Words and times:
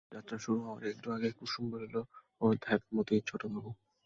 যাত্রা 0.11 0.37
শুরু 0.37 0.59
হওয়ার 0.61 0.83
একটু 0.85 1.07
আগে 1.11 1.29
কুসুম 1.37 1.63
বলিল, 1.73 1.95
ওই 2.41 2.53
দ্যাথ 2.63 2.81
মতি, 2.95 3.15
ছোটবাবু। 3.27 3.69